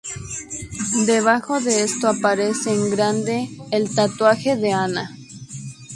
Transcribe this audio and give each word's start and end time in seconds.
Debajo 1.05 1.59
de 1.61 1.83
esto 1.83 2.07
aparece 2.07 2.73
en 2.73 2.89
grande 2.89 3.47
el 3.69 3.93
tatuaje 3.93 4.55
de 4.55 4.71
Ana. 4.73 5.11